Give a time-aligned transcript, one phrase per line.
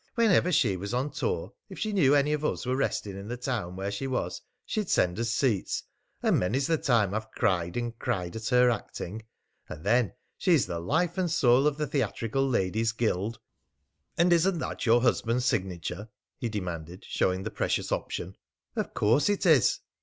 [0.15, 3.37] "Whenever she was on tour, if she knew any of us were resting in the
[3.37, 5.83] town where she was, she'd send us seats.
[6.23, 9.21] And many's the time I've cried and cried at her acting.
[9.69, 13.39] And then she's the life and soul of the Theatrical Ladies' Guild."
[14.17, 16.09] "And isn't that your husband's signature?"
[16.39, 18.35] he demanded, showing the precious option.
[18.75, 19.81] "Of course it is."